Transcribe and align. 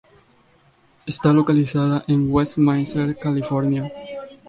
Está 1.05 1.31
localizada 1.31 2.03
en 2.07 2.25
Westminster, 2.33 3.15
California. 3.15 3.93